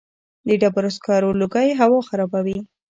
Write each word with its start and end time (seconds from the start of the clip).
د 0.47 0.49
ډبرو 0.61 0.89
سکرو 0.97 1.37
لوګی 1.41 1.69
هوا 1.79 1.99
خرابوي؟ 2.07 2.59